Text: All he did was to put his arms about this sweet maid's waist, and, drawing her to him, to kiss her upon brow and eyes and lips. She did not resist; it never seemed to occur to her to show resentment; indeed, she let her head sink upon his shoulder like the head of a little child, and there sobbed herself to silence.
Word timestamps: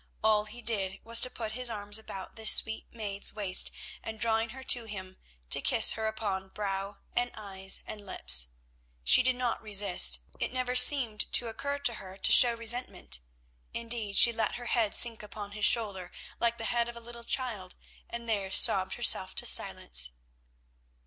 All 0.23 0.45
he 0.45 0.63
did 0.63 0.99
was 1.03 1.21
to 1.21 1.29
put 1.29 1.51
his 1.51 1.69
arms 1.69 1.99
about 1.99 2.35
this 2.35 2.51
sweet 2.51 2.87
maid's 2.91 3.35
waist, 3.35 3.69
and, 4.01 4.19
drawing 4.19 4.49
her 4.49 4.63
to 4.63 4.85
him, 4.85 5.17
to 5.51 5.61
kiss 5.61 5.91
her 5.91 6.07
upon 6.07 6.49
brow 6.49 6.97
and 7.15 7.29
eyes 7.35 7.81
and 7.85 8.03
lips. 8.03 8.47
She 9.03 9.21
did 9.21 9.35
not 9.35 9.61
resist; 9.61 10.17
it 10.39 10.51
never 10.51 10.75
seemed 10.75 11.31
to 11.33 11.49
occur 11.49 11.77
to 11.77 11.93
her 11.93 12.17
to 12.17 12.31
show 12.31 12.55
resentment; 12.55 13.19
indeed, 13.75 14.17
she 14.17 14.33
let 14.33 14.55
her 14.55 14.65
head 14.65 14.95
sink 14.95 15.21
upon 15.21 15.51
his 15.51 15.65
shoulder 15.65 16.09
like 16.39 16.57
the 16.57 16.65
head 16.65 16.89
of 16.89 16.97
a 16.97 16.99
little 16.99 17.23
child, 17.23 17.75
and 18.09 18.27
there 18.27 18.49
sobbed 18.49 18.95
herself 18.95 19.35
to 19.35 19.45
silence. 19.45 20.13